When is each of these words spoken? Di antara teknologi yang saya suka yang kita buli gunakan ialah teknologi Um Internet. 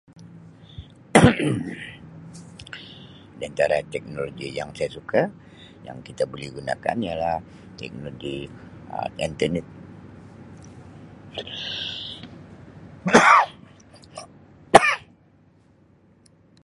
Di 3.37 3.43
antara 3.49 3.77
teknologi 3.93 4.47
yang 4.59 4.69
saya 4.77 4.89
suka 4.97 5.21
yang 5.87 5.97
kita 6.07 6.23
buli 6.31 6.47
gunakan 6.57 6.97
ialah 7.07 7.37
teknologi 7.77 8.37
Um 8.97 9.11
Internet. 9.21 9.65